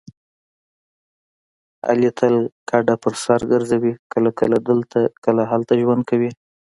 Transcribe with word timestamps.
علي 1.89 2.09
تل 2.19 2.35
کډه 2.69 2.95
په 3.03 3.09
سر 3.23 3.41
ګرځوي 3.51 3.93
کله 4.39 4.57
دلته 4.69 4.99
کله 5.23 5.41
هلته 5.51 5.73
ژوند 5.81 6.03
کوي. 6.09 6.31